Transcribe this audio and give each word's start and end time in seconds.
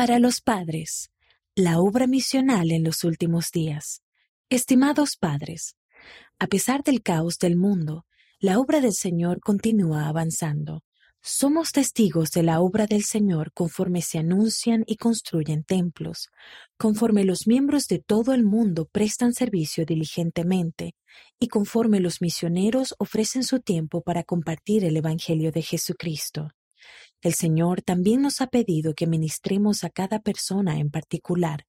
Para 0.00 0.18
los 0.18 0.40
padres, 0.40 1.10
la 1.54 1.78
obra 1.78 2.06
misional 2.06 2.70
en 2.70 2.84
los 2.84 3.04
últimos 3.04 3.50
días. 3.52 4.00
Estimados 4.48 5.18
padres, 5.20 5.76
a 6.38 6.46
pesar 6.46 6.82
del 6.82 7.02
caos 7.02 7.36
del 7.36 7.58
mundo, 7.58 8.06
la 8.38 8.58
obra 8.58 8.80
del 8.80 8.94
Señor 8.94 9.40
continúa 9.40 10.08
avanzando. 10.08 10.84
Somos 11.20 11.72
testigos 11.72 12.30
de 12.30 12.42
la 12.42 12.62
obra 12.62 12.86
del 12.86 13.02
Señor 13.02 13.52
conforme 13.52 14.00
se 14.00 14.16
anuncian 14.16 14.84
y 14.86 14.96
construyen 14.96 15.64
templos, 15.64 16.30
conforme 16.78 17.24
los 17.24 17.46
miembros 17.46 17.86
de 17.86 17.98
todo 17.98 18.32
el 18.32 18.42
mundo 18.42 18.88
prestan 18.90 19.34
servicio 19.34 19.84
diligentemente 19.84 20.94
y 21.38 21.48
conforme 21.48 22.00
los 22.00 22.22
misioneros 22.22 22.94
ofrecen 22.98 23.44
su 23.44 23.60
tiempo 23.60 24.00
para 24.00 24.24
compartir 24.24 24.82
el 24.82 24.96
Evangelio 24.96 25.52
de 25.52 25.60
Jesucristo. 25.60 26.48
El 27.22 27.34
Señor 27.34 27.82
también 27.82 28.22
nos 28.22 28.40
ha 28.40 28.46
pedido 28.46 28.94
que 28.94 29.06
ministremos 29.06 29.84
a 29.84 29.90
cada 29.90 30.20
persona 30.20 30.78
en 30.78 30.90
particular, 30.90 31.66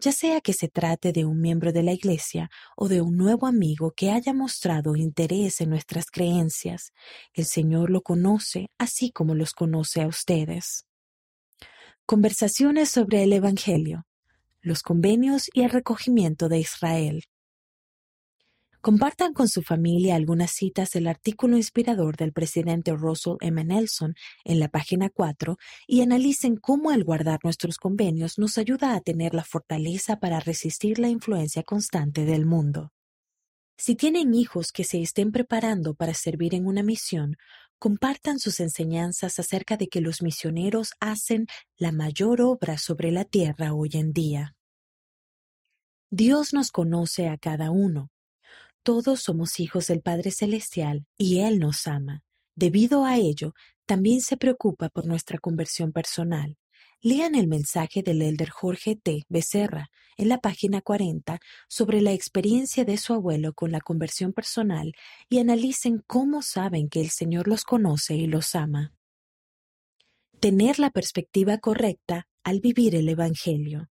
ya 0.00 0.12
sea 0.12 0.40
que 0.40 0.52
se 0.52 0.68
trate 0.68 1.12
de 1.12 1.24
un 1.24 1.40
miembro 1.40 1.72
de 1.72 1.82
la 1.82 1.92
Iglesia 1.92 2.50
o 2.76 2.88
de 2.88 3.00
un 3.00 3.16
nuevo 3.16 3.46
amigo 3.46 3.92
que 3.96 4.10
haya 4.10 4.32
mostrado 4.32 4.96
interés 4.96 5.60
en 5.60 5.70
nuestras 5.70 6.06
creencias. 6.06 6.92
El 7.32 7.46
Señor 7.46 7.90
lo 7.90 8.02
conoce 8.02 8.70
así 8.78 9.10
como 9.10 9.34
los 9.34 9.52
conoce 9.52 10.02
a 10.02 10.08
ustedes. 10.08 10.84
Conversaciones 12.06 12.90
sobre 12.90 13.22
el 13.22 13.32
Evangelio, 13.32 14.06
los 14.60 14.82
convenios 14.82 15.48
y 15.52 15.62
el 15.62 15.70
recogimiento 15.70 16.48
de 16.48 16.58
Israel. 16.58 17.24
Compartan 18.80 19.34
con 19.34 19.48
su 19.48 19.62
familia 19.62 20.14
algunas 20.14 20.52
citas 20.52 20.92
del 20.92 21.08
artículo 21.08 21.56
inspirador 21.56 22.16
del 22.16 22.32
presidente 22.32 22.92
Russell 22.92 23.34
M. 23.40 23.64
Nelson 23.64 24.14
en 24.44 24.60
la 24.60 24.68
página 24.68 25.10
4 25.10 25.56
y 25.88 26.00
analicen 26.02 26.56
cómo 26.56 26.92
el 26.92 27.02
guardar 27.02 27.40
nuestros 27.42 27.76
convenios 27.76 28.38
nos 28.38 28.56
ayuda 28.56 28.94
a 28.94 29.00
tener 29.00 29.34
la 29.34 29.42
fortaleza 29.42 30.20
para 30.20 30.38
resistir 30.38 31.00
la 31.00 31.08
influencia 31.08 31.64
constante 31.64 32.24
del 32.24 32.46
mundo. 32.46 32.92
Si 33.76 33.96
tienen 33.96 34.32
hijos 34.32 34.70
que 34.70 34.84
se 34.84 35.02
estén 35.02 35.32
preparando 35.32 35.94
para 35.94 36.14
servir 36.14 36.54
en 36.54 36.66
una 36.66 36.84
misión, 36.84 37.36
compartan 37.80 38.38
sus 38.38 38.60
enseñanzas 38.60 39.40
acerca 39.40 39.76
de 39.76 39.88
que 39.88 40.00
los 40.00 40.22
misioneros 40.22 40.92
hacen 41.00 41.46
la 41.78 41.90
mayor 41.90 42.40
obra 42.40 42.78
sobre 42.78 43.10
la 43.10 43.24
tierra 43.24 43.74
hoy 43.74 43.90
en 43.94 44.12
día. 44.12 44.54
Dios 46.10 46.52
nos 46.54 46.70
conoce 46.70 47.28
a 47.28 47.38
cada 47.38 47.72
uno 47.72 48.10
todos 48.82 49.20
somos 49.20 49.60
hijos 49.60 49.86
del 49.86 50.00
Padre 50.00 50.30
Celestial 50.30 51.06
y 51.16 51.40
Él 51.40 51.58
nos 51.58 51.86
ama. 51.86 52.22
Debido 52.54 53.04
a 53.04 53.16
ello, 53.16 53.54
también 53.86 54.20
se 54.20 54.36
preocupa 54.36 54.88
por 54.88 55.06
nuestra 55.06 55.38
conversión 55.38 55.92
personal. 55.92 56.56
Lean 57.00 57.34
el 57.34 57.46
mensaje 57.46 58.02
del 58.02 58.22
elder 58.22 58.50
Jorge 58.50 58.96
T. 58.96 59.24
Becerra 59.28 59.90
en 60.16 60.28
la 60.28 60.38
página 60.38 60.80
40 60.80 61.38
sobre 61.68 62.00
la 62.00 62.12
experiencia 62.12 62.84
de 62.84 62.96
su 62.96 63.14
abuelo 63.14 63.52
con 63.52 63.70
la 63.70 63.80
conversión 63.80 64.32
personal 64.32 64.92
y 65.28 65.38
analicen 65.38 66.02
cómo 66.06 66.42
saben 66.42 66.88
que 66.88 67.00
el 67.00 67.10
Señor 67.10 67.46
los 67.46 67.62
conoce 67.62 68.16
y 68.16 68.26
los 68.26 68.54
ama. 68.56 68.92
Tener 70.40 70.78
la 70.78 70.90
perspectiva 70.90 71.58
correcta 71.58 72.26
al 72.42 72.60
vivir 72.60 72.96
el 72.96 73.08
Evangelio 73.08 73.88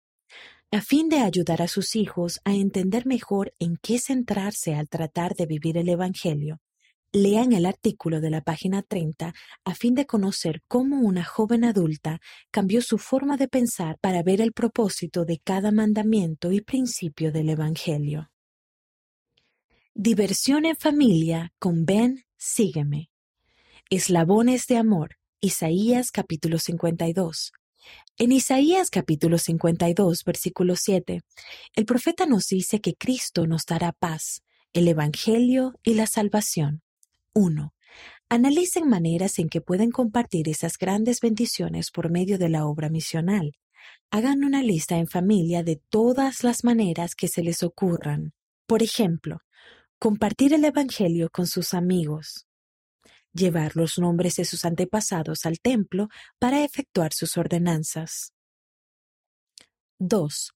a 0.72 0.82
fin 0.82 1.10
de 1.10 1.20
ayudar 1.20 1.62
a 1.62 1.68
sus 1.68 1.96
hijos 1.96 2.42
a 2.44 2.54
entender 2.54 3.06
mejor 3.06 3.54
en 3.60 3.78
qué 3.78 4.00
centrarse 4.00 4.76
al 4.76 4.90
tratar 4.90 5.36
de 5.36 5.46
vivir 5.46 5.78
el 5.78 5.90
Evangelio. 5.90 6.60
Lean 7.12 7.54
el 7.54 7.66
artículo 7.66 8.20
de 8.20 8.30
la 8.30 8.42
página 8.42 8.82
30 8.82 9.34
a 9.64 9.76
fin 9.76 9.96
de 9.96 10.06
conocer 10.06 10.64
cómo 10.68 11.00
una 11.00 11.24
joven 11.24 11.64
adulta 11.64 12.20
cambió 12.52 12.82
su 12.82 12.98
forma 12.98 13.38
de 13.38 13.48
pensar 13.48 13.98
para 14.02 14.22
ver 14.22 14.42
el 14.42 14.52
propósito 14.52 15.24
de 15.24 15.40
cada 15.40 15.72
mandamiento 15.72 16.52
y 16.52 16.60
principio 16.60 17.32
del 17.32 17.50
Evangelio. 17.50 18.32
Diversión 19.94 20.66
en 20.66 20.76
familia 20.76 21.54
con 21.58 21.86
Ben, 21.86 22.26
sígueme. 22.36 23.10
Eslabones 23.90 24.68
de 24.68 24.76
amor. 24.76 25.16
Isaías 25.40 26.12
capítulo 26.12 26.60
52. 26.60 27.54
En 28.18 28.32
Isaías 28.32 28.90
capítulo 28.90 29.38
52, 29.38 30.24
versículo 30.24 30.76
7, 30.76 31.22
el 31.76 31.86
profeta 31.86 32.26
nos 32.26 32.48
dice 32.48 32.80
que 32.80 32.96
Cristo 32.96 33.46
nos 33.46 33.66
dará 33.66 33.92
paz, 33.92 34.42
el 34.72 34.88
Evangelio 34.88 35.74
y 35.84 35.96
la 35.96 36.08
salvación. 36.08 36.82
1. 37.34 37.74
Analicen 38.30 38.88
maneras 38.88 39.38
en 39.40 39.50
que 39.50 39.62
pueden 39.62 39.92
compartir 39.92 40.50
esas 40.50 40.78
grandes 40.78 41.20
bendiciones 41.20 41.92
por 41.92 42.10
medio 42.10 42.38
de 42.38 42.50
la 42.50 42.66
obra 42.66 42.90
misional. 42.90 43.54
Hagan 44.10 44.44
una 44.44 44.64
lista 44.64 44.98
en 44.98 45.08
familia 45.08 45.62
de 45.64 45.82
todas 45.90 46.44
las 46.44 46.64
maneras 46.64 47.16
que 47.16 47.28
se 47.28 47.44
les 47.44 47.64
ocurran. 47.64 48.34
Por 48.66 48.82
ejemplo, 48.82 49.42
compartir 50.00 50.54
el 50.54 50.66
Evangelio 50.66 51.30
con 51.30 51.48
sus 51.48 51.74
amigos, 51.74 52.45
llevar 53.36 53.76
los 53.76 54.00
nombres 54.00 54.38
de 54.38 54.46
sus 54.46 54.66
antepasados 54.66 55.46
al 55.46 55.60
templo 55.60 56.08
para 56.40 56.64
efectuar 56.64 57.14
sus 57.14 57.38
ordenanzas. 57.38 58.34
2. 60.00 60.54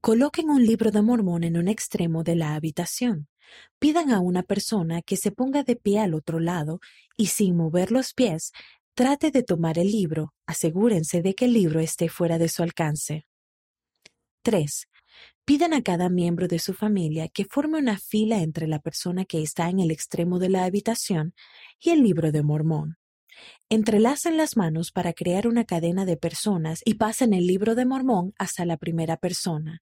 Coloquen 0.00 0.50
un 0.50 0.64
libro 0.64 0.90
de 0.90 1.02
Mormón 1.02 1.44
en 1.44 1.56
un 1.56 1.68
extremo 1.68 2.22
de 2.22 2.36
la 2.36 2.54
habitación. 2.54 3.28
Pidan 3.78 4.10
a 4.10 4.20
una 4.20 4.42
persona 4.42 5.00
que 5.02 5.16
se 5.16 5.32
ponga 5.32 5.62
de 5.62 5.76
pie 5.76 6.00
al 6.00 6.14
otro 6.14 6.38
lado 6.38 6.80
y 7.16 7.26
sin 7.26 7.56
mover 7.56 7.90
los 7.90 8.12
pies, 8.12 8.52
trate 8.94 9.30
de 9.30 9.42
tomar 9.42 9.78
el 9.78 9.90
libro. 9.90 10.34
Asegúrense 10.46 11.22
de 11.22 11.34
que 11.34 11.46
el 11.46 11.54
libro 11.54 11.80
esté 11.80 12.08
fuera 12.08 12.38
de 12.38 12.48
su 12.48 12.62
alcance. 12.62 13.26
3. 14.42 14.88
Pidan 15.48 15.72
a 15.72 15.80
cada 15.80 16.10
miembro 16.10 16.46
de 16.46 16.58
su 16.58 16.74
familia 16.74 17.26
que 17.28 17.46
forme 17.46 17.78
una 17.78 17.96
fila 17.96 18.42
entre 18.42 18.66
la 18.66 18.80
persona 18.80 19.24
que 19.24 19.40
está 19.40 19.70
en 19.70 19.80
el 19.80 19.90
extremo 19.90 20.38
de 20.38 20.50
la 20.50 20.64
habitación 20.64 21.32
y 21.80 21.88
el 21.88 22.02
libro 22.02 22.32
de 22.32 22.42
Mormón. 22.42 22.98
Entrelacen 23.70 24.36
las 24.36 24.58
manos 24.58 24.92
para 24.92 25.14
crear 25.14 25.48
una 25.48 25.64
cadena 25.64 26.04
de 26.04 26.18
personas 26.18 26.82
y 26.84 26.96
pasen 26.96 27.32
el 27.32 27.46
libro 27.46 27.74
de 27.74 27.86
Mormón 27.86 28.34
hasta 28.36 28.66
la 28.66 28.76
primera 28.76 29.16
persona. 29.16 29.80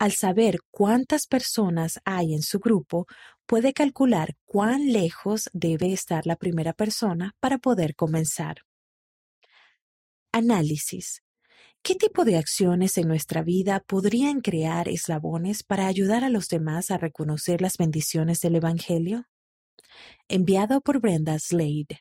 Al 0.00 0.10
saber 0.10 0.58
cuántas 0.72 1.28
personas 1.28 2.00
hay 2.04 2.34
en 2.34 2.42
su 2.42 2.58
grupo, 2.58 3.06
puede 3.46 3.72
calcular 3.72 4.34
cuán 4.44 4.92
lejos 4.92 5.48
debe 5.52 5.92
estar 5.92 6.26
la 6.26 6.34
primera 6.34 6.72
persona 6.72 7.36
para 7.38 7.58
poder 7.58 7.94
comenzar. 7.94 8.62
Análisis. 10.32 11.23
¿Qué 11.86 11.96
tipo 11.96 12.24
de 12.24 12.38
acciones 12.38 12.96
en 12.96 13.08
nuestra 13.08 13.42
vida 13.42 13.78
podrían 13.86 14.40
crear 14.40 14.88
eslabones 14.88 15.62
para 15.62 15.86
ayudar 15.86 16.24
a 16.24 16.30
los 16.30 16.48
demás 16.48 16.90
a 16.90 16.96
reconocer 16.96 17.60
las 17.60 17.76
bendiciones 17.76 18.40
del 18.40 18.54
Evangelio? 18.54 19.26
Enviado 20.26 20.80
por 20.80 21.02
Brenda 21.02 21.38
Slade. 21.38 22.00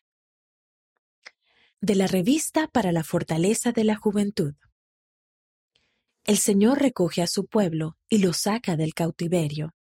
De 1.81 1.95
la 1.95 2.07
revista 2.07 2.69
para 2.69 2.93
la 2.93 3.03
fortaleza 3.03 3.73
de 3.73 3.83
la 3.83 3.97
juventud. 3.97 4.53
El 6.23 6.37
Señor 6.37 6.79
recoge 6.79 7.21
a 7.21 7.27
su 7.27 7.45
pueblo 7.45 7.97
y 8.07 8.19
lo 8.19 8.31
saca 8.31 8.77
del 8.77 8.93
cautiverio. 8.93 9.75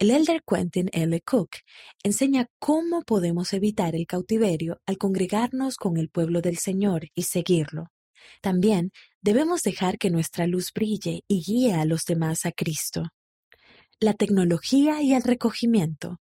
El 0.00 0.10
elder 0.10 0.42
Quentin 0.44 0.90
L. 0.92 1.20
Cook 1.20 1.58
enseña 2.02 2.48
cómo 2.58 3.02
podemos 3.02 3.52
evitar 3.52 3.94
el 3.94 4.04
cautiverio 4.08 4.80
al 4.84 4.98
congregarnos 4.98 5.76
con 5.76 5.96
el 5.96 6.08
pueblo 6.08 6.40
del 6.40 6.58
Señor 6.58 7.06
y 7.14 7.22
seguirlo. 7.22 7.92
También 8.40 8.92
debemos 9.20 9.62
dejar 9.62 9.98
que 9.98 10.10
nuestra 10.10 10.46
luz 10.46 10.72
brille 10.72 11.24
y 11.28 11.42
guíe 11.42 11.74
a 11.74 11.84
los 11.84 12.04
demás 12.04 12.46
a 12.46 12.52
Cristo. 12.52 13.10
La 14.00 14.14
tecnología 14.14 15.02
y 15.02 15.14
el 15.14 15.22
recogimiento. 15.22 16.20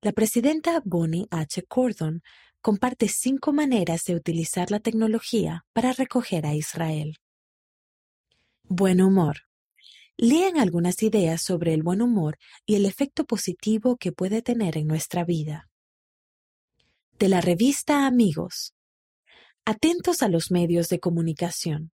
La 0.00 0.12
presidenta 0.12 0.82
Bonnie 0.84 1.26
H. 1.30 1.62
Cordon 1.62 2.22
comparte 2.60 3.08
cinco 3.08 3.52
maneras 3.52 4.04
de 4.04 4.14
utilizar 4.14 4.70
la 4.70 4.80
tecnología 4.80 5.64
para 5.72 5.92
recoger 5.92 6.46
a 6.46 6.54
Israel. 6.54 7.18
Buen 8.64 9.00
humor. 9.00 9.42
Lean 10.16 10.58
algunas 10.58 11.02
ideas 11.02 11.42
sobre 11.42 11.74
el 11.74 11.82
buen 11.82 12.00
humor 12.00 12.38
y 12.66 12.76
el 12.76 12.86
efecto 12.86 13.24
positivo 13.24 13.96
que 13.96 14.12
puede 14.12 14.42
tener 14.42 14.76
en 14.76 14.86
nuestra 14.86 15.24
vida. 15.24 15.68
De 17.18 17.28
la 17.28 17.40
revista 17.40 18.06
Amigos. 18.06 18.73
Atentos 19.66 20.22
a 20.22 20.28
los 20.28 20.50
medios 20.50 20.90
de 20.90 21.00
comunicación. 21.00 21.90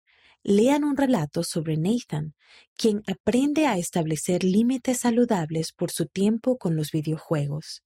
Lean 0.45 0.85
un 0.85 0.97
relato 0.97 1.43
sobre 1.43 1.77
Nathan, 1.77 2.37
quien 2.77 3.03
aprende 3.09 3.67
a 3.67 3.77
establecer 3.77 4.45
límites 4.45 5.01
saludables 5.01 5.73
por 5.73 5.91
su 5.91 6.07
tiempo 6.07 6.59
con 6.59 6.77
los 6.77 6.93
videojuegos. 6.93 7.83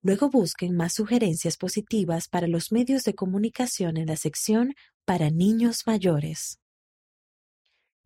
Luego 0.00 0.30
busquen 0.30 0.74
más 0.74 0.94
sugerencias 0.94 1.58
positivas 1.58 2.28
para 2.28 2.46
los 2.46 2.72
medios 2.72 3.04
de 3.04 3.14
comunicación 3.14 3.98
en 3.98 4.06
la 4.06 4.16
sección 4.16 4.74
para 5.04 5.28
niños 5.28 5.82
mayores. 5.84 6.58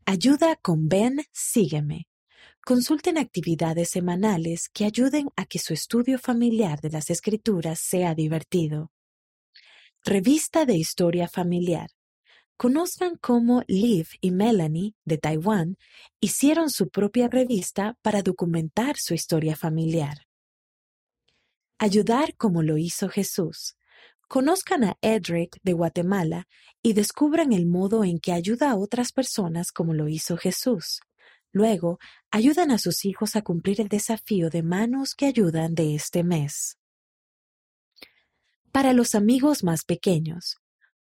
Ayuda 0.06 0.56
con 0.56 0.88
Ben 0.88 1.20
Sígueme. 1.30 2.08
Consulten 2.64 3.18
actividades 3.18 3.90
semanales 3.90 4.68
que 4.68 4.84
ayuden 4.84 5.28
a 5.36 5.46
que 5.46 5.60
su 5.60 5.74
estudio 5.74 6.18
familiar 6.18 6.80
de 6.80 6.90
las 6.90 7.08
escrituras 7.08 7.78
sea 7.78 8.16
divertido. 8.16 8.90
Revista 10.06 10.66
de 10.66 10.76
Historia 10.76 11.28
Familiar. 11.28 11.88
conozcan 12.58 13.16
cómo 13.16 13.62
Liv 13.66 14.08
y 14.20 14.32
Melanie, 14.32 14.92
de 15.06 15.16
Taiwán, 15.16 15.78
hicieron 16.20 16.68
su 16.68 16.90
propia 16.90 17.26
revista 17.26 17.96
para 18.02 18.20
documentar 18.20 18.96
su 18.98 19.14
historia 19.14 19.56
familiar. 19.56 20.26
Ayudar 21.78 22.36
como 22.36 22.62
lo 22.62 22.76
hizo 22.76 23.08
Jesús. 23.08 23.78
Conozcan 24.28 24.84
a 24.84 24.98
Edric 25.00 25.58
de 25.62 25.72
Guatemala 25.72 26.48
y 26.82 26.92
descubran 26.92 27.54
el 27.54 27.64
modo 27.64 28.04
en 28.04 28.18
que 28.18 28.32
ayuda 28.32 28.72
a 28.72 28.76
otras 28.76 29.10
personas 29.10 29.72
como 29.72 29.94
lo 29.94 30.08
hizo 30.08 30.36
Jesús. 30.36 31.00
Luego, 31.50 31.98
ayudan 32.30 32.72
a 32.72 32.76
sus 32.76 33.06
hijos 33.06 33.36
a 33.36 33.40
cumplir 33.40 33.80
el 33.80 33.88
desafío 33.88 34.50
de 34.50 34.62
manos 34.62 35.14
que 35.14 35.24
ayudan 35.24 35.74
de 35.74 35.94
este 35.94 36.24
mes. 36.24 36.76
Para 38.74 38.92
los 38.92 39.14
amigos 39.14 39.62
más 39.62 39.84
pequeños, 39.84 40.56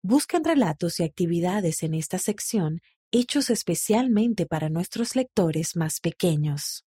buscan 0.02 0.42
relatos 0.42 0.98
y 0.98 1.04
actividades 1.04 1.84
en 1.84 1.94
esta 1.94 2.18
sección 2.18 2.80
hechos 3.12 3.48
especialmente 3.48 4.44
para 4.44 4.68
nuestros 4.68 5.14
lectores 5.14 5.76
más 5.76 6.00
pequeños. 6.00 6.84